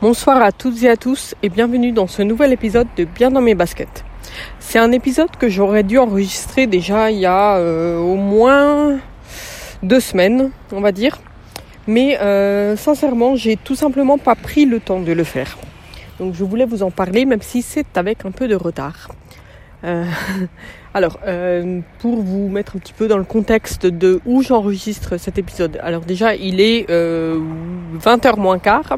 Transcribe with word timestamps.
Bonsoir 0.00 0.40
à 0.40 0.52
toutes 0.52 0.80
et 0.84 0.88
à 0.88 0.96
tous 0.96 1.34
et 1.42 1.48
bienvenue 1.48 1.90
dans 1.90 2.06
ce 2.06 2.22
nouvel 2.22 2.52
épisode 2.52 2.86
de 2.96 3.02
Bien 3.02 3.32
dans 3.32 3.40
mes 3.40 3.56
baskets. 3.56 4.04
C'est 4.60 4.78
un 4.78 4.92
épisode 4.92 5.30
que 5.36 5.48
j'aurais 5.48 5.82
dû 5.82 5.98
enregistrer 5.98 6.68
déjà 6.68 7.10
il 7.10 7.18
y 7.18 7.26
a 7.26 7.56
euh, 7.56 7.98
au 7.98 8.14
moins 8.14 9.00
deux 9.82 9.98
semaines, 9.98 10.52
on 10.70 10.80
va 10.80 10.92
dire. 10.92 11.18
Mais 11.88 12.16
euh, 12.20 12.76
sincèrement, 12.76 13.34
j'ai 13.34 13.56
tout 13.56 13.74
simplement 13.74 14.18
pas 14.18 14.36
pris 14.36 14.66
le 14.66 14.78
temps 14.78 15.00
de 15.00 15.10
le 15.10 15.24
faire. 15.24 15.58
Donc 16.20 16.32
je 16.32 16.44
voulais 16.44 16.64
vous 16.64 16.84
en 16.84 16.92
parler, 16.92 17.24
même 17.24 17.42
si 17.42 17.60
c'est 17.60 17.98
avec 17.98 18.24
un 18.24 18.30
peu 18.30 18.46
de 18.46 18.54
retard. 18.54 19.08
Euh, 19.82 20.04
alors, 20.94 21.18
euh, 21.26 21.80
pour 21.98 22.22
vous 22.22 22.48
mettre 22.48 22.76
un 22.76 22.78
petit 22.78 22.92
peu 22.92 23.08
dans 23.08 23.18
le 23.18 23.24
contexte 23.24 23.84
de 23.84 24.20
où 24.26 24.44
j'enregistre 24.44 25.16
cet 25.16 25.38
épisode. 25.38 25.80
Alors 25.82 26.02
déjà, 26.02 26.36
il 26.36 26.60
est 26.60 26.88
20h 26.88 28.38
moins 28.38 28.60
quart 28.60 28.94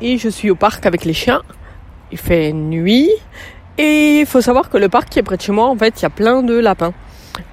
et 0.00 0.18
je 0.18 0.28
suis 0.28 0.50
au 0.50 0.54
parc 0.54 0.86
avec 0.86 1.04
les 1.04 1.12
chiens. 1.12 1.42
Il 2.12 2.18
fait 2.18 2.52
nuit 2.52 3.10
et 3.76 4.20
il 4.20 4.26
faut 4.26 4.40
savoir 4.40 4.70
que 4.70 4.78
le 4.78 4.88
parc 4.88 5.08
qui 5.10 5.18
est 5.18 5.22
près 5.22 5.36
de 5.36 5.42
chez 5.42 5.52
moi, 5.52 5.68
en 5.68 5.76
fait, 5.76 6.00
il 6.00 6.02
y 6.02 6.06
a 6.06 6.10
plein 6.10 6.42
de 6.42 6.58
lapins 6.58 6.92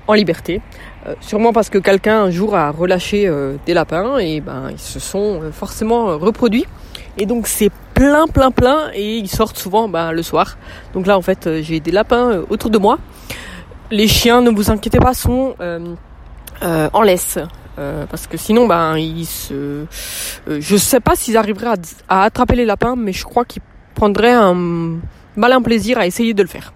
en 0.07 0.13
liberté. 0.13 0.61
Euh, 1.07 1.13
sûrement 1.21 1.53
parce 1.53 1.70
que 1.70 1.77
quelqu'un 1.77 2.23
un 2.23 2.31
jour 2.31 2.55
a 2.55 2.71
relâché 2.71 3.27
euh, 3.27 3.57
des 3.65 3.75
lapins 3.75 4.17
et 4.17 4.41
ben 4.41 4.70
ils 4.71 4.79
se 4.79 4.99
sont 4.99 5.41
euh, 5.41 5.51
forcément 5.51 6.17
reproduits. 6.17 6.65
Et 7.17 7.25
donc 7.25 7.47
c'est 7.47 7.71
plein 7.93 8.27
plein 8.27 8.51
plein 8.51 8.89
et 8.93 9.17
ils 9.17 9.29
sortent 9.29 9.57
souvent 9.57 9.87
ben, 9.87 10.12
le 10.12 10.23
soir. 10.23 10.57
Donc 10.93 11.05
là 11.05 11.17
en 11.17 11.21
fait 11.21 11.62
j'ai 11.62 11.79
des 11.79 11.91
lapins 11.91 12.41
autour 12.49 12.71
de 12.71 12.77
moi. 12.77 12.98
Les 13.91 14.07
chiens, 14.07 14.41
ne 14.41 14.49
vous 14.49 14.71
inquiétez 14.71 14.98
pas, 14.98 15.13
sont 15.13 15.55
en 16.62 17.01
laisse. 17.03 17.37
Parce 17.75 18.27
que 18.27 18.38
sinon, 18.38 18.67
ben, 18.67 18.97
ils 18.97 19.25
se, 19.25 19.85
je 20.47 20.77
sais 20.77 20.99
pas 20.99 21.15
s'ils 21.15 21.38
arriveraient 21.38 21.73
à, 22.07 22.23
attraper 22.23 22.55
les 22.55 22.65
lapins, 22.65 22.95
mais 22.95 23.13
je 23.13 23.23
crois 23.23 23.45
qu'ils 23.45 23.61
prendraient 23.93 24.34
un 24.34 24.99
malin 25.35 25.61
plaisir 25.61 25.98
à 25.98 26.05
essayer 26.07 26.34
de 26.34 26.41
le 26.41 26.48
faire. 26.48 26.73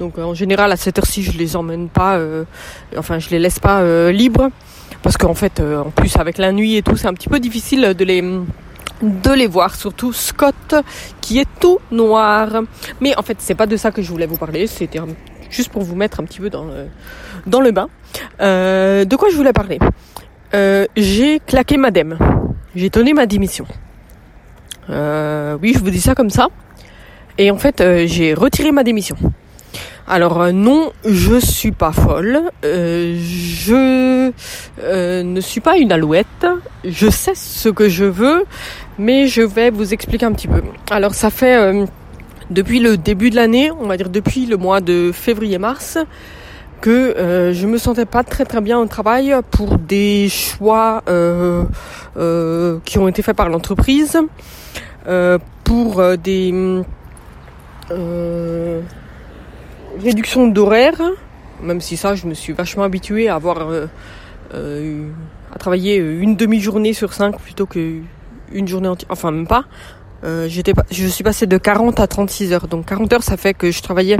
Donc 0.00 0.18
euh, 0.18 0.22
en 0.22 0.34
général 0.34 0.72
à 0.72 0.76
cette 0.76 0.98
heure-ci 0.98 1.22
je 1.22 1.36
les 1.38 1.56
emmène 1.56 1.88
pas, 1.88 2.16
euh, 2.16 2.44
enfin 2.96 3.18
je 3.18 3.30
les 3.30 3.38
laisse 3.38 3.58
pas 3.58 3.80
euh, 3.80 4.12
libres 4.12 4.50
parce 5.02 5.16
qu'en 5.16 5.34
fait 5.34 5.60
en 5.60 5.90
plus 5.90 6.16
avec 6.16 6.38
la 6.38 6.52
nuit 6.52 6.76
et 6.76 6.82
tout 6.82 6.96
c'est 6.96 7.06
un 7.06 7.14
petit 7.14 7.28
peu 7.28 7.40
difficile 7.40 7.94
de 7.96 8.04
les 8.04 8.22
de 9.02 9.30
les 9.30 9.46
voir, 9.46 9.74
surtout 9.74 10.12
Scott 10.12 10.74
qui 11.20 11.38
est 11.38 11.48
tout 11.60 11.78
noir. 11.90 12.48
Mais 13.00 13.16
en 13.16 13.22
fait 13.22 13.36
c'est 13.40 13.54
pas 13.54 13.66
de 13.66 13.76
ça 13.76 13.90
que 13.90 14.02
je 14.02 14.10
voulais 14.10 14.26
vous 14.26 14.36
parler, 14.36 14.66
c'était 14.66 15.00
juste 15.50 15.70
pour 15.70 15.82
vous 15.82 15.96
mettre 15.96 16.20
un 16.20 16.24
petit 16.24 16.40
peu 16.40 16.50
dans 16.50 16.66
dans 17.46 17.60
le 17.60 17.70
bain. 17.70 17.88
de 18.40 19.16
quoi 19.16 19.28
je 19.30 19.36
voulais 19.36 19.52
parler? 19.52 19.78
J'ai 20.52 21.40
claqué 21.46 21.76
ma 21.76 21.90
dème, 21.90 22.18
j'ai 22.74 22.90
donné 22.90 23.12
ma 23.12 23.26
démission. 23.26 23.66
oui 24.88 25.72
je 25.74 25.78
vous 25.78 25.90
dis 25.90 26.00
ça 26.00 26.14
comme 26.14 26.30
ça. 26.30 26.48
Et 27.38 27.50
en 27.50 27.58
fait 27.58 27.82
j'ai 28.06 28.34
retiré 28.34 28.72
ma 28.72 28.82
démission. 28.82 29.16
Alors 30.08 30.40
euh, 30.40 30.52
non, 30.52 30.92
je 31.04 31.36
suis 31.40 31.72
pas 31.72 31.90
folle. 31.90 32.40
Euh, 32.64 33.16
je 33.18 34.30
euh, 34.82 35.22
ne 35.24 35.40
suis 35.40 35.60
pas 35.60 35.78
une 35.78 35.90
alouette. 35.90 36.46
Je 36.84 37.10
sais 37.10 37.34
ce 37.34 37.68
que 37.68 37.88
je 37.88 38.04
veux, 38.04 38.44
mais 38.98 39.26
je 39.26 39.42
vais 39.42 39.70
vous 39.70 39.92
expliquer 39.92 40.26
un 40.26 40.32
petit 40.32 40.46
peu. 40.46 40.62
Alors 40.90 41.14
ça 41.14 41.30
fait 41.30 41.86
depuis 42.50 42.78
le 42.78 42.96
début 42.96 43.30
de 43.30 43.36
l'année, 43.36 43.72
on 43.72 43.86
va 43.86 43.96
dire 43.96 44.08
depuis 44.08 44.46
le 44.46 44.56
mois 44.56 44.80
de 44.80 45.10
février-mars, 45.12 45.98
que 46.80 47.52
je 47.52 47.66
me 47.66 47.78
sentais 47.78 48.06
pas 48.06 48.22
très 48.22 48.44
très 48.44 48.60
bien 48.60 48.78
au 48.78 48.86
travail 48.86 49.34
pour 49.50 49.78
des 49.78 50.28
choix 50.28 51.02
qui 51.06 52.98
ont 52.98 53.08
été 53.08 53.22
faits 53.22 53.36
par 53.36 53.48
l'entreprise, 53.48 54.18
pour 55.64 56.02
des 56.18 56.84
réduction 60.00 60.48
d'horaire, 60.48 61.00
même 61.62 61.80
si 61.80 61.96
ça, 61.96 62.14
je 62.14 62.26
me 62.26 62.34
suis 62.34 62.52
vachement 62.52 62.84
habituée 62.84 63.28
à 63.28 63.36
avoir 63.36 63.68
euh, 63.68 63.86
euh, 64.54 65.08
à 65.54 65.58
travailler 65.58 65.96
une 65.96 66.36
demi-journée 66.36 66.92
sur 66.92 67.12
cinq 67.12 67.38
plutôt 67.38 67.66
que 67.66 68.00
une 68.52 68.68
journée 68.68 68.88
entière. 68.88 69.10
Enfin, 69.10 69.30
même 69.30 69.46
pas. 69.46 69.64
Euh, 70.24 70.48
j'étais, 70.48 70.72
je 70.90 71.06
suis 71.06 71.24
passée 71.24 71.46
de 71.46 71.58
40 71.58 72.00
à 72.00 72.06
36 72.06 72.52
heures. 72.52 72.68
Donc 72.68 72.86
40 72.86 73.12
heures, 73.12 73.22
ça 73.22 73.36
fait 73.36 73.54
que 73.54 73.70
je 73.70 73.82
travaillais 73.82 74.18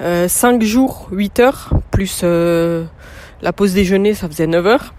euh, 0.00 0.28
5 0.28 0.62
jours, 0.62 1.08
8 1.12 1.40
heures, 1.40 1.70
plus 1.90 2.22
la 2.22 3.52
pause 3.52 3.74
déjeuner, 3.74 4.14
ça 4.14 4.28
faisait 4.28 4.46
9 4.46 4.66
heures. 4.66 4.94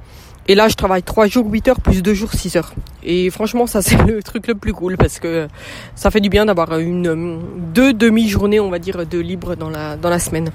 Et 0.47 0.53
là, 0.53 0.67
je 0.67 0.75
travaille 0.75 1.01
3 1.01 1.25
jours, 1.27 1.47
8 1.49 1.69
heures, 1.69 1.81
plus 1.81 2.03
2 2.03 2.13
jours, 2.13 2.31
6 2.31 2.55
heures. 2.55 2.73
Et 3.03 3.29
franchement, 3.31 3.65
ça, 3.65 3.81
c'est 3.83 4.01
le 4.03 4.21
truc 4.21 4.47
le 4.47 4.55
plus 4.55 4.73
cool 4.73 4.97
parce 4.97 5.19
que 5.19 5.47
ça 5.95 6.11
fait 6.11 6.21
du 6.21 6.29
bien 6.29 6.45
d'avoir 6.45 6.77
une, 6.77 7.41
deux 7.73 7.93
demi-journées, 7.93 8.59
on 8.59 8.69
va 8.69 8.79
dire, 8.79 9.05
de 9.05 9.19
libre 9.19 9.55
dans 9.55 9.69
la, 9.69 9.97
dans 9.97 10.09
la 10.09 10.19
semaine. 10.19 10.51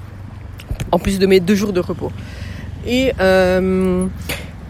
En 0.91 0.99
plus 0.99 1.19
de 1.19 1.25
mes 1.25 1.39
deux 1.39 1.55
jours 1.55 1.73
de 1.73 1.79
repos. 1.79 2.11
Et, 2.87 3.13
euh, 3.19 4.07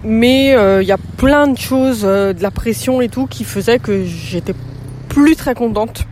mais 0.03 0.49
il 0.49 0.55
euh, 0.55 0.83
y 0.83 0.91
a 0.91 0.97
plein 1.17 1.47
de 1.47 1.57
choses, 1.57 2.01
euh, 2.03 2.33
de 2.33 2.41
la 2.41 2.51
pression 2.51 3.01
et 3.01 3.09
tout, 3.09 3.27
qui 3.27 3.43
faisaient 3.43 3.79
que 3.79 4.03
j'étais 4.03 4.55
plus 5.07 5.35
très 5.35 5.53
contente. 5.53 6.05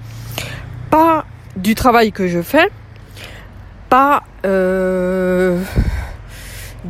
Pas 0.92 1.26
du 1.56 1.76
travail 1.76 2.12
que 2.12 2.28
je 2.28 2.42
fais, 2.42 2.70
pas 3.90 4.24
euh, 4.46 5.60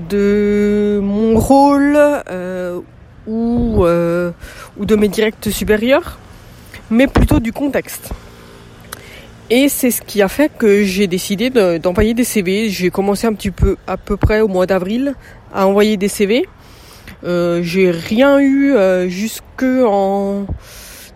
de 0.10 1.00
mon 1.02 1.40
rôle 1.40 1.98
euh, 1.98 2.80
ou, 3.26 3.86
euh, 3.86 4.32
ou 4.78 4.86
de 4.86 4.96
mes 4.96 5.08
directs 5.08 5.50
supérieurs, 5.50 6.20
mais 6.90 7.08
plutôt 7.08 7.40
du 7.40 7.54
contexte. 7.54 8.12
Et 9.50 9.68
c'est 9.70 9.90
ce 9.90 10.02
qui 10.02 10.22
a 10.22 10.28
fait 10.28 10.52
que 10.56 10.84
j'ai 10.84 11.08
décidé 11.08 11.50
d'envoyer 11.80 12.14
des 12.14 12.24
CV. 12.24 12.70
J'ai 12.70 12.92
commencé 12.92 13.26
un 13.26 13.34
petit 13.34 13.50
peu 13.50 13.78
à 13.88 13.98
peu 13.98 14.16
près 14.16 14.42
au 14.42 14.48
mois 14.48 14.68
d'avril 14.68 15.16
à 15.52 15.66
envoyer 15.66 15.98
des 15.98 16.08
CV. 16.08 16.46
J'ai 17.24 17.90
rien 17.90 18.40
eu 18.40 18.76
euh, 18.76 19.09
jusque 19.09 19.64
en 19.64 20.46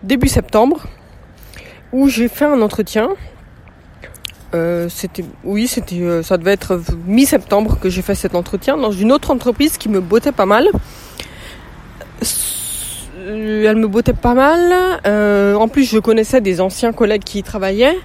début 0.02 0.28
septembre 0.28 0.86
où 1.92 2.08
j'ai 2.08 2.28
fait 2.28 2.44
un 2.44 2.60
entretien 2.60 3.10
euh, 4.54 4.88
c'était 4.88 5.24
oui, 5.42 5.66
c'était 5.66 6.00
euh, 6.00 6.22
ça 6.22 6.38
devait 6.38 6.52
être 6.52 6.80
mi-septembre 7.06 7.78
que 7.80 7.90
j'ai 7.90 8.02
fait 8.02 8.14
cet 8.14 8.36
entretien 8.36 8.76
dans 8.76 8.92
une 8.92 9.10
autre 9.10 9.32
entreprise 9.32 9.78
qui 9.78 9.88
me 9.88 10.00
bottait 10.00 10.32
pas 10.32 10.46
mal. 10.46 10.68
Elle 13.26 13.76
me 13.76 13.88
bottait 13.88 14.12
pas 14.12 14.34
mal. 14.34 15.00
Euh, 15.06 15.54
en 15.54 15.66
plus, 15.66 15.84
je 15.84 15.98
connaissais 15.98 16.40
des 16.40 16.60
anciens 16.60 16.92
collègues 16.92 17.24
qui 17.24 17.38
y 17.38 17.42
travaillaient. 17.42 17.96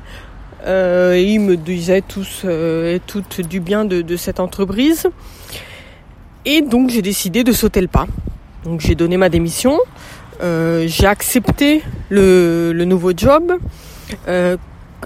et 0.66 1.24
ils 1.24 1.40
me 1.40 1.56
disaient 1.56 2.02
tous 2.02 2.46
et 2.46 3.00
toutes 3.06 3.42
du 3.42 3.60
bien 3.60 3.86
de, 3.86 4.16
cette 4.16 4.40
entreprise. 4.40 5.08
Et 6.46 6.62
donc 6.62 6.90
j'ai 6.90 7.02
décidé 7.02 7.44
de 7.44 7.52
sauter 7.52 7.82
le 7.82 7.88
pas. 7.88 8.08
Donc 8.64 8.80
j'ai 8.82 8.96
donné 8.96 9.18
ma 9.18 9.30
démission. 9.30 9.78
j'ai 10.42 11.06
accepté 11.06 11.84
le, 12.10 12.72
nouveau 12.86 13.12
job. 13.16 13.54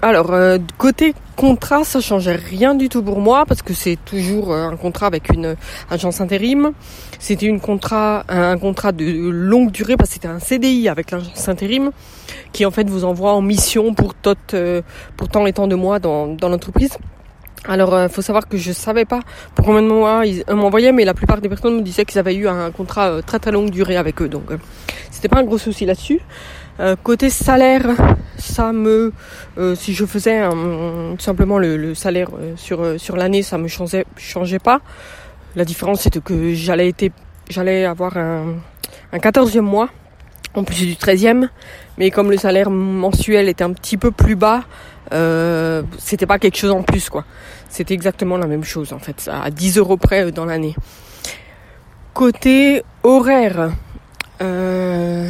Alors, 0.02 0.32
euh, 0.32 0.58
côté 0.76 1.14
contrat, 1.36 1.84
ça 1.84 2.00
changeait 2.00 2.36
rien 2.36 2.74
du 2.74 2.88
tout 2.88 3.02
pour 3.02 3.20
moi 3.20 3.44
parce 3.46 3.62
que 3.62 3.72
c'est 3.72 3.96
toujours 4.04 4.52
euh, 4.52 4.68
un 4.68 4.76
contrat 4.76 5.06
avec 5.06 5.32
une 5.32 5.56
agence 5.90 6.20
intérim. 6.20 6.72
C'était 7.18 7.46
une 7.46 7.60
contrat, 7.60 8.24
un 8.28 8.58
contrat 8.58 8.92
de 8.92 9.04
longue 9.30 9.70
durée 9.70 9.96
parce 9.96 10.10
que 10.10 10.14
c'était 10.14 10.28
un 10.28 10.40
CDI 10.40 10.88
avec 10.88 11.10
l'agence 11.10 11.48
intérim 11.48 11.90
qui 12.52 12.66
en 12.66 12.70
fait 12.70 12.88
vous 12.88 13.04
envoie 13.04 13.32
en 13.32 13.40
mission 13.40 13.94
pour 13.94 14.14
tot, 14.14 14.36
euh, 14.52 14.82
pour 15.16 15.28
tant 15.28 15.46
et 15.46 15.52
tant 15.52 15.68
de 15.68 15.74
mois 15.74 15.98
dans, 15.98 16.26
dans 16.26 16.48
l'entreprise. 16.48 16.96
Alors, 17.66 17.98
il 17.98 18.10
faut 18.10 18.20
savoir 18.20 18.46
que 18.46 18.58
je 18.58 18.72
savais 18.72 19.06
pas 19.06 19.20
pour 19.54 19.64
combien 19.64 19.80
de 19.80 19.88
mois 19.88 20.26
ils 20.26 20.44
m'envoyaient, 20.50 20.92
mais 20.92 21.06
la 21.06 21.14
plupart 21.14 21.40
des 21.40 21.48
personnes 21.48 21.76
me 21.76 21.80
disaient 21.80 22.04
qu'ils 22.04 22.18
avaient 22.18 22.34
eu 22.34 22.46
un 22.46 22.70
contrat 22.70 23.22
très 23.22 23.38
très 23.38 23.52
longue 23.52 23.70
durée 23.70 23.96
avec 23.96 24.20
eux, 24.20 24.28
donc 24.28 24.50
c'était 25.10 25.28
pas 25.28 25.38
un 25.38 25.44
gros 25.44 25.56
souci 25.56 25.86
là-dessus. 25.86 26.20
Euh, 26.80 26.96
côté 27.00 27.30
salaire, 27.30 27.86
ça 28.38 28.72
me, 28.72 29.12
euh, 29.58 29.74
si 29.74 29.94
je 29.94 30.04
faisais 30.04 30.48
tout 30.48 31.24
simplement 31.24 31.58
le, 31.58 31.94
salaire 31.94 32.28
euh, 32.38 32.54
sur 32.56 33.00
sur 33.00 33.16
l'année, 33.16 33.42
ça 33.42 33.58
me 33.58 33.68
changeait 33.68 34.06
changeait 34.16 34.58
pas. 34.58 34.80
La 35.56 35.64
différence 35.64 36.02
c'était 36.02 36.20
que 36.20 36.54
j'allais 36.54 36.88
été, 36.88 37.12
j'allais 37.48 37.84
avoir 37.84 38.16
un 38.16 38.54
un 39.12 39.18
quatorzième 39.18 39.64
mois 39.64 39.88
en 40.54 40.64
plus 40.64 40.86
du 40.86 40.96
treizième, 40.96 41.48
mais 41.98 42.10
comme 42.10 42.30
le 42.30 42.36
salaire 42.36 42.70
mensuel 42.70 43.48
était 43.48 43.64
un 43.64 43.72
petit 43.72 43.96
peu 43.96 44.10
plus 44.10 44.36
bas, 44.36 44.62
euh, 45.12 45.82
c'était 45.98 46.26
pas 46.26 46.38
quelque 46.38 46.56
chose 46.56 46.70
en 46.70 46.82
plus 46.82 47.08
quoi. 47.08 47.24
C'était 47.68 47.94
exactement 47.94 48.36
la 48.36 48.46
même 48.46 48.64
chose 48.64 48.92
en 48.92 48.98
fait, 48.98 49.28
à 49.32 49.50
10 49.50 49.78
euros 49.78 49.96
près 49.96 50.30
dans 50.32 50.44
l'année. 50.44 50.74
Côté 52.12 52.84
horaire. 53.02 53.70
Euh, 54.42 55.28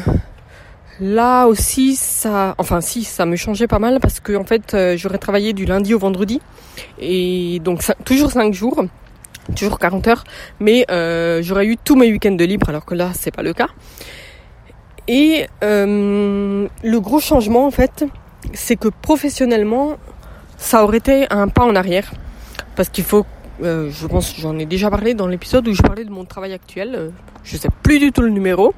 Là 1.01 1.47
aussi, 1.47 1.97
ça, 1.97 2.55
enfin 2.59 2.81
si, 2.81 3.03
ça 3.03 3.27
me 3.27 3.35
changeait 3.35 3.67
pas 3.67 3.81
mal 3.81 3.99
parce 4.01 4.21
que 4.21 4.37
en 4.37 4.45
fait, 4.45 4.75
euh, 4.75 4.97
j'aurais 4.97 5.19
travaillé 5.19 5.53
du 5.53 5.65
lundi 5.65 5.93
au 5.93 5.99
vendredi 5.99 6.41
et 7.01 7.61
donc 7.65 7.83
toujours 8.05 8.31
5 8.31 8.55
jours, 8.55 8.85
toujours 9.57 9.81
40 9.81 10.07
heures, 10.07 10.25
mais 10.61 10.85
euh, 10.91 11.43
j'aurais 11.43 11.67
eu 11.67 11.77
tous 11.77 11.97
mes 11.97 12.13
week-ends 12.13 12.37
de 12.37 12.45
libre 12.45 12.69
alors 12.69 12.85
que 12.85 12.95
là, 12.95 13.11
c'est 13.13 13.35
pas 13.35 13.43
le 13.43 13.53
cas. 13.53 13.69
Et 15.09 15.47
euh, 15.65 16.69
le 16.83 17.01
gros 17.01 17.21
changement, 17.21 17.67
en 17.67 17.73
fait, 17.73 18.05
c'est 18.53 18.77
que 18.77 18.89
professionnellement, 18.89 19.97
ça 20.59 20.85
aurait 20.85 20.99
été 20.99 21.27
un 21.31 21.49
pas 21.49 21.65
en 21.65 21.75
arrière. 21.75 22.13
Parce 22.77 22.89
qu'il 22.89 23.05
faut, 23.05 23.27
je 23.61 24.07
pense, 24.07 24.35
j'en 24.39 24.59
ai 24.59 24.67
déjà 24.67 24.91
parlé 24.91 25.15
dans 25.15 25.27
l'épisode 25.27 25.67
où 25.69 25.75
je 25.75 25.83
parlais 25.83 26.05
de 26.05 26.11
mon 26.11 26.25
travail 26.25 26.53
actuel. 26.53 27.13
Je 27.43 27.57
sais 27.57 27.69
plus 27.83 27.99
du 27.99 28.13
tout 28.13 28.23
le 28.23 28.31
numéro. 28.31 28.75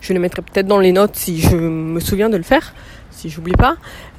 Je 0.00 0.12
le 0.12 0.20
mettrai 0.20 0.42
peut-être 0.42 0.66
dans 0.66 0.78
les 0.78 0.92
notes 0.92 1.16
si 1.16 1.40
je 1.40 1.56
me 1.56 2.00
souviens 2.00 2.28
de 2.28 2.36
le 2.36 2.42
faire, 2.42 2.74
si 3.10 3.28
j'oublie 3.30 3.52
pas. 3.52 3.76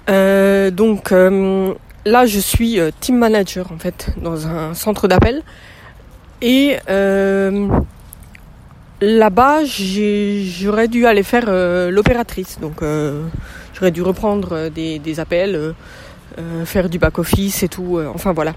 Euh, 0.10 0.71
donc 0.71 1.12
euh, 1.12 1.74
là, 2.06 2.25
je 2.25 2.39
suis 2.39 2.80
euh, 2.80 2.92
team 3.00 3.18
manager 3.18 3.71
en 3.71 3.77
fait 3.77 4.10
dans 4.21 4.48
un 4.48 4.74
centre 4.74 5.07
d'appel 5.07 5.44
et 6.42 6.77
là-bas, 9.01 9.60
j'aurais 9.63 10.88
dû 10.88 11.06
aller 11.06 11.24
faire 11.24 11.45
l'opératrice. 11.92 12.60
Donc 12.60 12.81
j'aurais 13.74 13.92
dû 13.92 14.01
reprendre 14.01 14.69
des, 14.69 15.00
des 15.00 15.19
appels, 15.19 15.74
faire 16.63 16.88
du 16.89 16.98
back 16.98 17.19
office 17.19 17.63
et 17.63 17.68
tout. 17.68 18.00
enfin 18.13 18.31
voilà. 18.31 18.54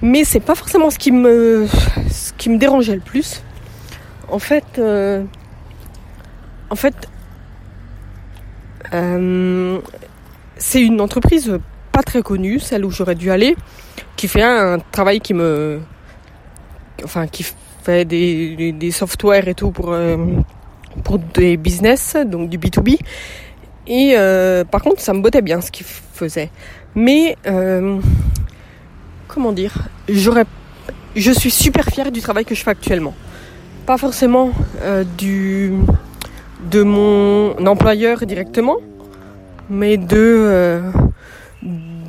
Mais 0.00 0.24
c'est 0.24 0.40
pas 0.40 0.54
forcément 0.54 0.90
ce 0.90 0.98
qui 0.98 1.12
me 1.12 1.66
ce 2.10 2.32
qui 2.32 2.48
me 2.48 2.56
dérangeait 2.56 2.94
le 2.94 3.00
plus. 3.00 3.42
En 4.30 4.38
fait, 4.38 4.80
en 6.74 6.76
fait, 6.76 6.96
euh, 8.92 9.78
c'est 10.56 10.82
une 10.82 11.00
entreprise 11.00 11.56
pas 11.92 12.02
très 12.02 12.20
connue, 12.20 12.58
celle 12.58 12.84
où 12.84 12.90
j'aurais 12.90 13.14
dû 13.14 13.30
aller, 13.30 13.54
qui 14.16 14.26
fait 14.26 14.42
un 14.42 14.80
travail 14.90 15.20
qui 15.20 15.34
me, 15.34 15.80
enfin, 17.04 17.28
qui 17.28 17.46
fait 17.84 18.04
des, 18.04 18.72
des, 18.72 18.90
softwares 18.90 19.46
et 19.46 19.54
tout 19.54 19.70
pour 19.70 19.92
euh, 19.92 20.16
pour 21.04 21.20
des 21.20 21.56
business, 21.56 22.16
donc 22.26 22.50
du 22.50 22.58
B2B. 22.58 22.98
Et 23.86 24.14
euh, 24.16 24.64
par 24.64 24.82
contre, 24.82 25.00
ça 25.00 25.12
me 25.12 25.20
bottait 25.20 25.42
bien 25.42 25.60
ce 25.60 25.70
qu'ils 25.70 25.86
faisaient. 25.86 26.50
Mais 26.96 27.36
comment 29.28 29.52
dire, 29.52 29.74
j'aurais, 30.08 30.46
je 31.14 31.30
suis 31.30 31.52
super 31.52 31.84
fière 31.84 32.10
du 32.10 32.20
travail 32.20 32.44
que 32.44 32.56
je 32.56 32.64
fais 32.64 32.72
actuellement. 32.72 33.14
Pas 33.86 33.96
forcément 33.96 34.50
du 35.16 35.72
de 36.70 36.82
mon 36.82 37.66
employeur 37.66 38.24
directement, 38.26 38.76
mais 39.68 39.96
de 39.96 40.16
euh, 40.16 40.90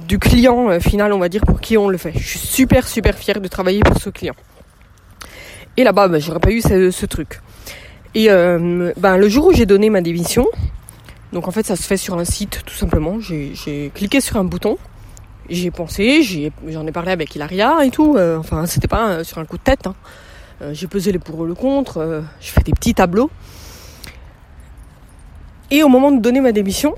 du 0.07 0.19
client 0.19 0.69
euh, 0.69 0.80
final, 0.80 1.13
on 1.13 1.19
va 1.19 1.30
dire, 1.30 1.46
pour 1.46 1.62
qui 1.62 1.78
on 1.78 1.90
le 1.90 1.98
fait. 1.98 2.13
Je 2.16 2.28
suis 2.28 2.40
super 2.40 2.88
super 2.88 3.18
fière 3.18 3.42
de 3.42 3.48
travailler 3.48 3.81
pour 3.81 4.00
ce 4.00 4.10
client. 4.10 4.36
Et 5.78 5.84
là-bas, 5.84 6.07
ben, 6.07 6.19
j'aurais 6.19 6.40
pas 6.40 6.52
eu 6.52 6.62
ce, 6.62 7.06
truc. 7.06 7.42
Et 8.13 8.30
euh, 8.30 8.94
ben, 8.98 9.18
le 9.18 9.28
jour 9.28 9.48
où 9.48 9.54
j'ai 9.54 9.66
donné 9.66 9.90
ma 9.90 10.02
démission, 10.02 10.48
donc 11.34 11.48
en 11.48 11.51
fait 11.51 11.66
ça 11.66 11.75
se 11.75 11.84
fait 11.84 11.98
sur 11.98 12.18
un 12.18 12.24
site 12.24 12.62
tout 12.66 12.75
simplement, 12.75 13.19
j'ai 13.19 13.92
cliqué 13.94 14.22
sur 14.22 14.38
un 14.38 14.46
bouton, 14.46 14.78
j'ai 15.50 15.69
pensé, 15.69 16.24
j'en 16.24 16.88
ai, 16.88 16.92
parlé 16.94 17.12
avec 17.12 17.36
Ilaria 17.36 17.84
et 17.84 17.92
tout, 17.92 18.18
enfin 18.40 18.66
c'était 18.68 18.88
pas 18.88 19.25
sur 19.25 19.40
un 19.40 19.46
coup 19.46 19.58
de 19.58 19.63
tête, 19.63 19.86
hein. 19.86 19.96
J'ai 20.72 20.88
pesé 20.88 21.12
les 21.12 21.19
pour 21.19 21.44
et 21.44 21.48
le 21.50 21.56
contre, 21.56 22.24
je 22.40 22.51
fais 22.51 22.62
des 22.62 22.72
petits 22.72 22.94
tableaux. 22.94 23.30
Et 25.72 25.84
au 25.84 25.90
moment 25.90 26.12
de 26.12 26.22
donner 26.22 26.42
ma 26.42 26.52
démission, 26.52 26.96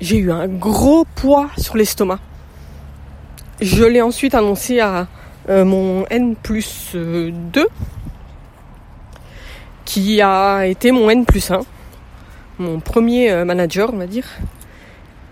j'ai 0.00 0.18
eu 0.18 0.30
un 0.30 0.48
gros 0.48 1.04
poids 1.14 1.48
sur 1.56 1.76
l'estomac. 1.76 2.18
Je 3.60 3.84
l'ai 3.84 4.02
ensuite 4.02 4.34
annoncé 4.34 4.80
à 4.80 5.06
euh, 5.48 5.64
mon 5.64 6.04
N 6.10 6.36
plus 6.36 6.94
2, 6.94 7.68
qui 9.84 10.20
a 10.20 10.66
été 10.66 10.92
mon 10.92 11.08
N 11.08 11.24
plus 11.24 11.50
1, 11.50 11.60
mon 12.58 12.80
premier 12.80 13.30
euh, 13.30 13.44
manager, 13.44 13.92
on 13.94 13.96
va 13.96 14.06
dire. 14.06 14.26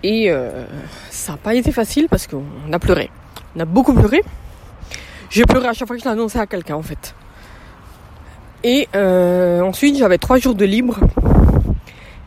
Et 0.03 0.31
euh, 0.31 0.65
ça 1.11 1.33
n'a 1.33 1.39
pas 1.39 1.55
été 1.55 1.73
facile 1.73 2.09
parce 2.11 2.27
qu'on 2.27 2.45
a 2.73 2.79
pleuré. 2.79 3.11
On 3.57 3.61
a 3.61 3.65
beaucoup 3.65 3.95
pleuré. 3.95 4.23
J'ai 5.31 5.45
pleuré 5.45 5.69
à 5.69 5.73
chaque 5.73 5.89
fois 5.89 5.97
que 5.97 6.03
je 6.03 6.09
annoncé 6.09 6.39
à 6.39 6.47
quelqu'un, 6.47 6.77
en 6.77 6.83
fait. 6.83 7.15
Et 8.63 8.89
euh, 8.95 9.61
ensuite, 9.63 9.97
j'avais 9.97 10.19
trois 10.19 10.39
jours 10.39 10.55
de 10.55 10.65
libre. 10.65 10.99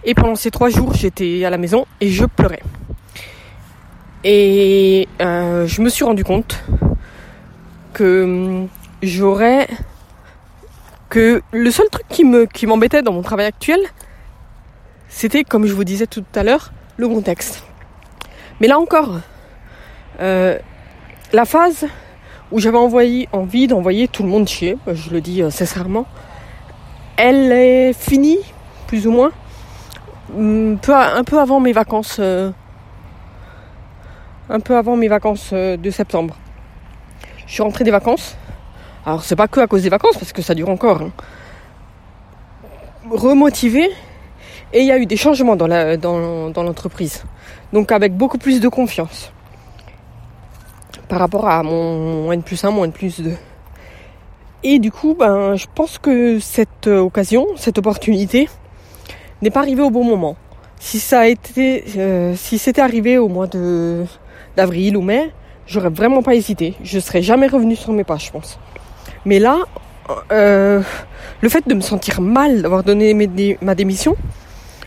Et 0.09 0.15
pendant 0.15 0.35
ces 0.35 0.51
trois 0.51 0.69
jours, 0.69 0.93
j'étais 0.93 1.43
à 1.43 1.49
la 1.49 1.57
maison 1.57 1.85
et 1.99 2.07
je 2.07 2.23
pleurais. 2.23 2.61
Et 4.23 5.05
euh, 5.19 5.67
je 5.67 5.81
me 5.81 5.89
suis 5.89 6.05
rendu 6.05 6.23
compte 6.23 6.63
que 7.91 8.23
hum, 8.23 8.67
j'aurais 9.03 9.67
que 11.09 11.41
le 11.51 11.71
seul 11.71 11.87
truc 11.89 12.05
qui 12.07 12.23
me 12.23 12.45
qui 12.45 12.67
m'embêtait 12.67 13.01
dans 13.01 13.11
mon 13.11 13.21
travail 13.21 13.47
actuel, 13.47 13.81
c'était 15.09 15.43
comme 15.43 15.65
je 15.65 15.73
vous 15.73 15.83
disais 15.83 16.07
tout 16.07 16.23
à 16.35 16.43
l'heure, 16.43 16.71
le 16.95 17.09
contexte. 17.09 17.63
Mais 18.61 18.67
là 18.67 18.79
encore, 18.79 19.19
euh, 20.21 20.57
la 21.33 21.43
phase 21.43 21.85
où 22.53 22.59
j'avais 22.59 22.77
envie 22.77 23.67
d'envoyer 23.67 24.07
tout 24.07 24.23
le 24.23 24.29
monde 24.29 24.47
chier, 24.47 24.77
je 24.87 25.09
le 25.09 25.19
dis 25.19 25.43
euh, 25.43 25.49
sincèrement, 25.49 26.05
elle 27.17 27.51
est 27.51 27.91
finie 27.91 28.39
plus 28.87 29.05
ou 29.05 29.11
moins 29.11 29.33
un 30.35 31.23
peu 31.23 31.39
avant 31.39 31.59
mes 31.59 31.73
vacances 31.73 32.17
euh, 32.19 32.51
un 34.49 34.59
peu 34.59 34.75
avant 34.77 34.95
mes 34.95 35.07
vacances 35.07 35.51
euh, 35.53 35.77
de 35.77 35.89
septembre. 35.89 36.35
Je 37.45 37.53
suis 37.53 37.63
rentrée 37.63 37.83
des 37.83 37.91
vacances. 37.91 38.35
Alors 39.05 39.23
c'est 39.23 39.35
pas 39.35 39.47
que 39.47 39.59
à 39.59 39.67
cause 39.67 39.83
des 39.83 39.89
vacances 39.89 40.17
parce 40.17 40.33
que 40.33 40.41
ça 40.41 40.53
dure 40.53 40.69
encore. 40.69 41.01
Hein. 41.01 41.11
Remotivée 43.09 43.89
et 44.73 44.81
il 44.81 44.85
y 44.85 44.91
a 44.91 44.97
eu 44.97 45.05
des 45.05 45.15
changements 45.15 45.55
dans 45.55 45.67
l'entreprise. 45.67 47.23
Donc 47.71 47.91
avec 47.91 48.15
beaucoup 48.15 48.37
plus 48.37 48.59
de 48.59 48.67
confiance 48.67 49.31
par 51.07 51.19
rapport 51.19 51.47
à 51.47 51.63
mon, 51.63 52.31
N 52.31 52.43
plus 52.43 52.63
1, 52.63 52.71
mon 52.71 52.83
N 52.83 52.91
plus 52.91 53.21
2. 53.21 53.33
Et 54.63 54.79
du 54.79 54.91
coup, 54.91 55.15
ben, 55.17 55.55
je 55.55 55.67
pense 55.73 55.97
que 55.97 56.39
cette 56.39 56.87
occasion, 56.87 57.45
cette 57.55 57.77
opportunité, 57.77 58.49
n'est 59.41 59.49
pas 59.49 59.61
arrivé 59.61 59.81
au 59.81 59.89
bon 59.89 60.03
moment. 60.03 60.35
Si 60.79 60.99
ça 60.99 61.21
a 61.21 61.27
euh, 61.27 62.33
si 62.35 62.57
c'était 62.57 62.81
arrivé 62.81 63.17
au 63.17 63.27
mois 63.27 63.47
de 63.47 64.05
d'avril 64.55 64.97
ou 64.97 65.01
mai, 65.01 65.31
j'aurais 65.65 65.89
vraiment 65.89 66.21
pas 66.21 66.35
hésité. 66.35 66.75
Je 66.83 66.99
serais 66.99 67.21
jamais 67.21 67.47
revenu 67.47 67.75
sur 67.75 67.91
mes 67.93 68.03
pas, 68.03 68.17
je 68.17 68.31
pense. 68.31 68.59
Mais 69.25 69.39
là, 69.39 69.59
euh, 70.31 70.81
le 71.41 71.49
fait 71.49 71.67
de 71.67 71.73
me 71.73 71.81
sentir 71.81 72.21
mal 72.21 72.61
d'avoir 72.61 72.83
donné 72.83 73.13
ma 73.61 73.75
démission 73.75 74.15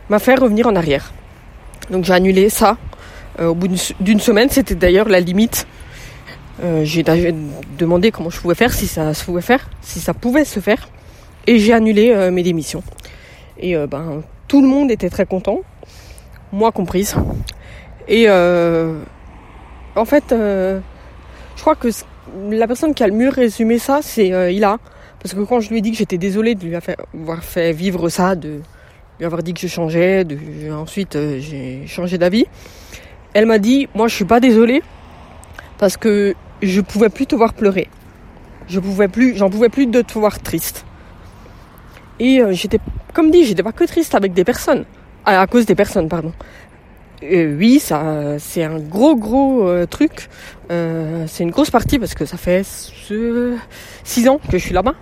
m'a 0.08 0.18
fait 0.18 0.34
revenir 0.34 0.66
en 0.66 0.76
arrière. 0.76 1.12
Donc 1.90 2.04
j'ai 2.04 2.14
annulé 2.14 2.48
ça 2.50 2.76
euh, 3.40 3.48
au 3.48 3.54
bout 3.54 3.68
d'une 4.00 4.20
semaine. 4.20 4.48
C'était 4.48 4.74
d'ailleurs 4.74 5.08
la 5.08 5.20
limite. 5.20 5.66
J'ai 6.82 7.02
demandé 7.78 8.10
comment 8.10 8.28
je 8.28 8.38
pouvais 8.38 8.54
faire, 8.54 8.74
si 8.74 8.86
ça 8.86 9.14
se 9.14 9.24
pouvait 9.24 9.40
faire, 9.40 9.70
si 9.80 9.98
ça 9.98 10.12
pouvait 10.12 10.44
se 10.44 10.60
faire, 10.60 10.90
et 11.46 11.58
j'ai 11.58 11.72
annulé 11.72 12.30
mes 12.30 12.42
démissions. 12.42 12.82
Et 13.58 13.74
ben 13.86 14.22
tout 14.50 14.60
le 14.62 14.66
monde 14.66 14.90
était 14.90 15.10
très 15.10 15.26
content, 15.26 15.60
moi 16.50 16.72
comprise. 16.72 17.14
Et 18.08 18.24
euh, 18.26 19.00
en 19.94 20.04
fait, 20.04 20.32
euh, 20.32 20.80
je 21.54 21.60
crois 21.60 21.76
que 21.76 21.86
la 22.50 22.66
personne 22.66 22.92
qui 22.92 23.04
a 23.04 23.06
le 23.06 23.14
mieux 23.14 23.28
résumé 23.28 23.78
ça, 23.78 24.00
c'est 24.02 24.32
euh, 24.32 24.50
Ila. 24.50 24.78
Parce 25.22 25.34
que 25.34 25.40
quand 25.42 25.60
je 25.60 25.70
lui 25.70 25.78
ai 25.78 25.80
dit 25.80 25.92
que 25.92 25.98
j'étais 25.98 26.18
désolée 26.18 26.56
de 26.56 26.64
lui 26.64 26.74
avoir 26.74 27.44
fait 27.44 27.72
vivre 27.72 28.08
ça, 28.08 28.34
de 28.34 28.60
lui 29.20 29.24
avoir 29.24 29.44
dit 29.44 29.54
que 29.54 29.60
je 29.60 29.68
changeais, 29.68 30.24
de, 30.24 30.36
ensuite 30.72 31.14
euh, 31.14 31.38
j'ai 31.38 31.86
changé 31.86 32.18
d'avis, 32.18 32.46
elle 33.34 33.46
m'a 33.46 33.58
dit, 33.60 33.88
moi 33.94 34.08
je 34.08 34.16
suis 34.16 34.24
pas 34.24 34.40
désolée 34.40 34.82
parce 35.78 35.96
que 35.96 36.34
je 36.60 36.80
pouvais 36.80 37.08
plus 37.08 37.26
te 37.26 37.36
voir 37.36 37.54
pleurer. 37.54 37.86
Je 38.66 38.80
pouvais 38.80 39.06
plus, 39.06 39.36
j'en 39.36 39.48
pouvais 39.48 39.68
plus 39.68 39.86
de 39.86 40.02
te 40.02 40.18
voir 40.18 40.40
triste. 40.40 40.84
Et 42.18 42.42
j'étais, 42.50 42.80
comme 43.12 43.30
dit, 43.30 43.44
j'étais 43.44 43.62
pas 43.62 43.72
que 43.72 43.84
triste 43.84 44.14
avec 44.14 44.32
des 44.32 44.44
personnes. 44.44 44.84
À, 45.24 45.40
à 45.40 45.46
cause 45.46 45.66
des 45.66 45.74
personnes, 45.74 46.08
pardon. 46.08 46.32
Euh, 47.22 47.54
oui, 47.58 47.78
ça, 47.78 48.38
c'est 48.38 48.64
un 48.64 48.78
gros, 48.78 49.14
gros 49.14 49.68
euh, 49.68 49.86
truc. 49.86 50.28
Euh, 50.70 51.24
c'est 51.26 51.42
une 51.42 51.50
grosse 51.50 51.70
partie 51.70 51.98
parce 51.98 52.14
que 52.14 52.24
ça 52.24 52.36
fait 52.36 52.64
six 54.04 54.28
ans 54.28 54.40
que 54.50 54.58
je 54.58 54.64
suis 54.64 54.74
là-bas. 54.74 54.94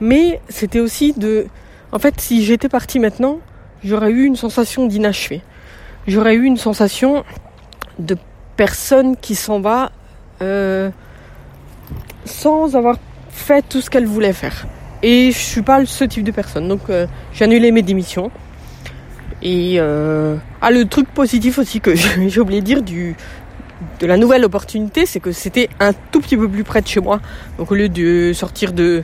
Mais 0.00 0.40
c'était 0.48 0.80
aussi 0.80 1.12
de... 1.16 1.46
En 1.92 1.98
fait, 1.98 2.20
si 2.20 2.44
j'étais 2.44 2.68
partie 2.68 2.98
maintenant, 2.98 3.38
j'aurais 3.84 4.10
eu 4.10 4.24
une 4.24 4.36
sensation 4.36 4.86
d'inachevé. 4.86 5.42
J'aurais 6.08 6.34
eu 6.34 6.44
une 6.44 6.56
sensation 6.56 7.24
de 7.98 8.16
personne 8.56 9.16
qui 9.16 9.34
s'en 9.34 9.60
va 9.60 9.92
sans 12.24 12.74
avoir 12.74 12.96
fait 13.30 13.62
tout 13.68 13.80
ce 13.80 13.88
qu'elle 13.88 14.06
voulait 14.06 14.32
faire. 14.32 14.66
Et 15.02 15.32
je 15.32 15.38
suis 15.38 15.62
pas 15.62 15.84
ce 15.84 16.04
type 16.04 16.24
de 16.24 16.30
personne. 16.30 16.68
Donc 16.68 16.82
euh, 16.88 17.06
j'ai 17.32 17.44
annulé 17.44 17.72
mes 17.72 17.82
démissions. 17.82 18.30
Et 19.42 19.76
euh, 19.78 20.36
ah, 20.60 20.70
le 20.70 20.84
truc 20.84 21.08
positif 21.08 21.58
aussi 21.58 21.80
que 21.80 21.94
j'ai 22.28 22.40
oublié 22.40 22.60
de 22.60 22.80
dire 22.80 22.82
de 24.00 24.06
la 24.06 24.16
nouvelle 24.16 24.44
opportunité, 24.44 25.06
c'est 25.06 25.18
que 25.18 25.32
c'était 25.32 25.68
un 25.80 25.92
tout 25.92 26.20
petit 26.20 26.36
peu 26.36 26.48
plus 26.48 26.62
près 26.62 26.82
de 26.82 26.86
chez 26.86 27.00
moi. 27.00 27.20
Donc 27.58 27.72
au 27.72 27.74
lieu 27.74 27.88
de 27.88 28.32
sortir 28.32 28.72
de, 28.72 29.02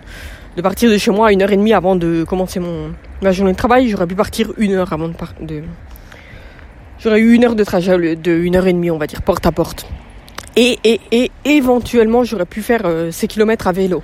partir 0.62 0.90
de 0.90 0.98
chez 0.98 1.10
moi 1.10 1.32
une 1.32 1.42
heure 1.42 1.50
et 1.50 1.56
demie 1.56 1.72
avant 1.72 1.96
de 1.96 2.22
commencer 2.24 2.60
mon 2.60 2.92
ma 3.20 3.32
journée 3.32 3.52
de 3.52 3.56
travail. 3.56 3.88
J'aurais 3.88 4.06
pu 4.06 4.14
partir 4.14 4.52
une 4.56 4.74
heure 4.74 4.92
avant 4.92 5.08
de. 5.08 5.14
De... 5.40 5.62
J'aurais 7.00 7.20
eu 7.20 7.32
une 7.32 7.44
heure 7.44 7.56
de 7.56 7.64
trajet 7.64 8.16
de 8.16 8.32
une 8.32 8.54
heure 8.56 8.66
et 8.66 8.72
demie, 8.72 8.90
on 8.90 8.98
va 8.98 9.06
dire, 9.08 9.22
porte 9.22 9.46
à 9.46 9.52
porte. 9.52 9.86
Et, 10.56 10.78
et, 10.82 11.00
et 11.12 11.30
éventuellement, 11.44 12.24
j'aurais 12.24 12.46
pu 12.46 12.62
faire 12.62 12.82
euh, 12.84 13.12
ces 13.12 13.28
kilomètres 13.28 13.68
à 13.68 13.72
vélo. 13.72 14.02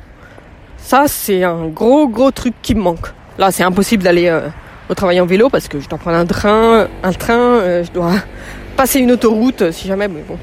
Ça, 0.85 1.05
c'est 1.07 1.43
un 1.43 1.69
gros, 1.69 2.07
gros 2.09 2.31
truc 2.31 2.55
qui 2.61 2.75
me 2.75 2.83
manque. 2.83 3.09
Là, 3.39 3.51
c'est 3.51 3.63
impossible 3.63 4.03
d'aller 4.03 4.29
euh, 4.29 4.49
au 4.91 4.95
travail 4.95 5.19
en 5.21 5.27
vélo 5.27 5.49
parce 5.49 5.67
que 5.67 5.81
je 5.81 5.89
dois 5.89 5.99
prendre 5.99 6.19
un 6.19 6.27
train, 6.27 6.89
un 7.03 7.13
train, 7.13 7.39
euh, 7.39 7.85
je 7.85 7.91
dois 7.91 8.13
passer 8.77 9.01
une 9.01 9.11
autoroute 9.13 9.71
si 9.71 9.89
jamais, 9.89 10.09
mais 10.09 10.23
bon. 10.29 10.39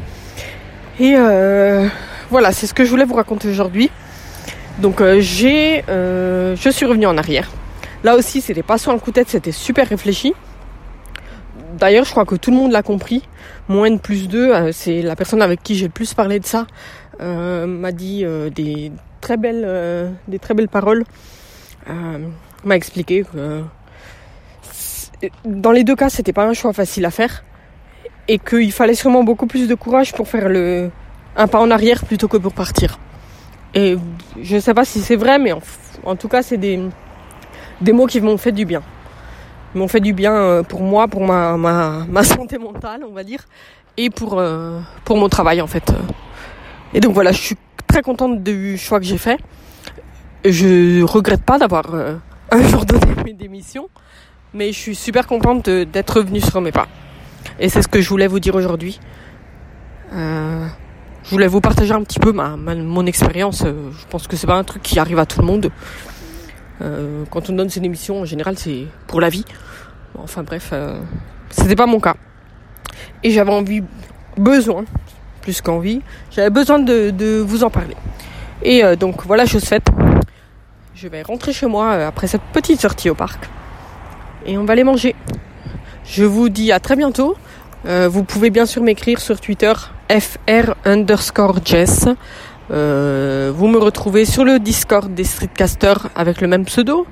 Et 1.00 1.15
voilà, 2.29 2.51
c'est 2.51 2.67
ce 2.67 2.74
que 2.74 2.86
je 2.86 2.89
voulais 2.89 3.05
vous 3.05 3.15
raconter 3.15 3.48
aujourd'hui. 3.48 3.89
Donc 4.79 5.01
j'ai, 5.19 5.83
je 5.88 6.69
suis 6.71 6.86
revenue 6.86 7.07
en 7.07 7.17
arrière. 7.17 7.50
Là 8.03 8.15
aussi, 8.15 8.41
c'était 8.41 8.63
pas 8.63 8.77
sur 8.77 8.91
un 8.91 9.00
coup 9.00 9.12
de 9.12 9.15
tête, 9.15 9.29
c'était 9.29 9.51
super 9.51 9.88
réfléchi. 9.88 10.33
D'ailleurs, 11.81 12.05
je 12.05 12.12
crois 12.12 12.25
que 12.25 12.36
tout 12.36 12.51
le 12.51 12.57
monde 12.57 12.71
l'a 12.71 12.83
compris. 12.83 13.24
Moins 13.67 13.89
de 13.89 13.98
plus 13.98 14.27
2, 14.27 14.53
euh, 14.53 14.71
c'est 14.71 15.01
la 15.01 15.15
personne 15.15 15.41
avec 15.41 15.63
qui 15.63 15.75
j'ai 15.75 15.86
le 15.86 15.91
plus 15.91 16.13
parlé 16.13 16.39
de 16.39 16.45
ça, 16.45 16.67
euh, 17.21 17.65
m'a 17.65 17.91
dit 17.91 18.24
euh, 18.24 18.50
des 18.50 18.91
très 19.21 19.37
belles, 19.37 20.11
des 20.27 20.39
très 20.39 20.53
belles 20.53 20.69
paroles. 20.69 21.03
m'a 21.87 22.75
expliqué 22.75 23.23
que 23.23 23.63
dans 25.45 25.71
les 25.71 25.83
deux 25.83 25.95
cas, 25.95 26.09
c'était 26.09 26.33
pas 26.33 26.45
un 26.45 26.53
choix 26.53 26.73
facile 26.73 27.05
à 27.05 27.11
faire 27.11 27.43
et 28.27 28.39
qu'il 28.39 28.71
fallait 28.71 28.95
sûrement 28.95 29.23
beaucoup 29.23 29.47
plus 29.47 29.67
de 29.67 29.75
courage 29.75 30.13
pour 30.13 30.27
faire 30.27 30.49
le 30.49 30.89
un 31.35 31.47
pas 31.47 31.59
en 31.59 31.71
arrière 31.71 32.03
plutôt 32.05 32.27
que 32.27 32.37
pour 32.37 32.53
partir. 32.53 32.99
Et 33.73 33.97
je 34.41 34.55
ne 34.55 34.59
sais 34.59 34.73
pas 34.73 34.83
si 34.83 34.99
c'est 34.99 35.15
vrai, 35.15 35.39
mais 35.39 35.53
en 36.03 36.15
tout 36.15 36.27
cas, 36.27 36.41
c'est 36.41 36.57
des 36.57 36.79
des 37.79 37.93
mots 37.93 38.07
qui 38.07 38.21
m'ont 38.21 38.37
fait 38.37 38.51
du 38.51 38.65
bien. 38.65 38.81
Ils 39.73 39.79
m'ont 39.79 39.87
fait 39.87 40.01
du 40.01 40.13
bien 40.13 40.33
euh, 40.33 40.63
pour 40.63 40.81
moi, 40.81 41.07
pour 41.07 41.25
ma, 41.25 41.55
ma, 41.57 42.05
ma 42.07 42.23
santé 42.23 42.57
mentale, 42.57 43.03
on 43.07 43.13
va 43.13 43.23
dire, 43.23 43.45
et 43.97 44.09
pour, 44.09 44.37
euh, 44.37 44.79
pour 45.05 45.17
mon 45.17 45.29
travail 45.29 45.61
en 45.61 45.67
fait. 45.67 45.91
Et 46.93 46.99
donc 46.99 47.13
voilà, 47.13 47.31
je 47.31 47.39
suis 47.39 47.57
très 47.91 48.01
contente 48.01 48.41
du 48.41 48.77
choix 48.77 49.00
que 49.00 49.05
j'ai 49.05 49.17
fait. 49.17 49.38
Je 50.45 51.03
regrette 51.03 51.43
pas 51.43 51.57
d'avoir 51.57 51.93
euh, 51.93 52.15
un 52.51 52.62
jour 52.63 52.86
donné 52.86 53.05
mes 53.25 53.33
démissions, 53.33 53.89
mais 54.53 54.71
je 54.71 54.77
suis 54.77 54.95
super 54.95 55.27
contente 55.27 55.69
d'être 55.69 56.17
revenue 56.17 56.39
sur 56.39 56.62
mes 56.62 56.71
pas. 56.71 56.88
Et 57.60 57.67
c'est 57.67 57.81
ce 57.81 57.89
que 57.89 58.00
je 58.00 58.07
voulais 58.07 58.27
vous 58.27 58.39
dire 58.39 58.55
aujourd'hui. 58.55 59.00
Euh, 60.13 60.65
je 61.24 61.29
voulais 61.31 61.48
vous 61.48 61.60
partager 61.60 61.93
un 61.93 62.01
petit 62.03 62.19
peu 62.19 62.31
ma, 62.31 62.55
mon 62.55 63.05
expérience. 63.05 63.63
Je 63.65 64.07
pense 64.10 64.25
que 64.27 64.38
c'est 64.38 64.48
pas 64.48 64.55
un 64.55 64.63
truc 64.63 64.81
qui 64.81 64.98
arrive 64.98 65.19
à 65.19 65.25
tout 65.25 65.41
le 65.41 65.45
monde. 65.45 65.69
Euh, 66.81 67.25
quand 67.29 67.50
on 67.50 67.53
donne 67.53 67.69
ses 67.69 67.83
émissions, 67.83 68.21
en 68.21 68.25
général, 68.25 68.57
c'est 68.57 68.86
pour 69.07 69.19
la 69.19 69.27
vie. 69.27 69.45
Enfin 70.17 70.43
bref, 70.43 70.74
c'était 71.50 71.75
pas 71.75 71.88
mon 71.88 72.00
cas. 72.00 72.15
Et 73.24 73.31
j'avais 73.31 73.51
envie, 73.51 73.83
besoin, 74.38 74.86
plus 75.41 75.62
qu'envie, 75.62 76.01
j'avais 76.31 76.50
besoin 76.50 76.79
de, 76.79 77.41
vous 77.41 77.63
en 77.63 77.69
parler. 77.69 77.95
Et 78.63 78.83
euh, 78.83 78.95
donc 78.95 79.25
voilà, 79.25 79.45
chose 79.45 79.63
faite. 79.63 79.88
Je 80.95 81.07
vais 81.07 81.24
rentrer 81.24 81.51
chez 81.51 81.65
moi 81.65 81.91
après 82.05 82.27
cette 82.27 82.43
petite 82.53 82.79
sortie 82.79 83.10
au 83.10 83.15
parc. 83.15 83.50
Et 84.45 84.57
on 84.57 84.65
va 84.65 84.74
aller 84.74 84.83
manger. 84.83 85.15
Je 86.05 86.24
vous 86.24 86.50
dis 86.50 86.71
à 86.71 86.79
très 86.79 86.95
bientôt. 86.95 87.36
vous 87.86 88.24
pouvez 88.24 88.50
bien 88.50 88.65
sûr 88.65 88.83
m'écrire 88.83 89.19
sur 89.19 89.39
Twitter 89.39 89.74
fr 90.19 90.75
underscore 90.86 91.60
jess. 91.63 92.07
Euh, 92.71 93.51
vous 93.53 93.67
me 93.67 93.77
retrouvez 93.77 94.25
sur 94.25 94.45
le 94.45 94.60
Discord 94.60 95.13
des 95.13 95.24
Streetcasters 95.24 96.10
avec 96.15 96.41
le 96.41 96.48
même 96.48 96.65
pseudo 96.65 97.05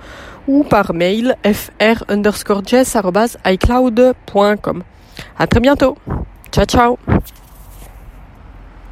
ou 0.47 0.63
par 0.63 0.93
mail 0.93 1.35
fr 1.43 2.03
underscore 2.07 2.63
A 5.37 5.47
très 5.47 5.59
bientôt. 5.59 5.97
Ciao 6.51 6.65
ciao 6.65 6.97